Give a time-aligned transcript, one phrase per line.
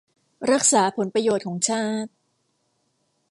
[0.51, 2.11] รักษาผลประโยชน์ของชาติ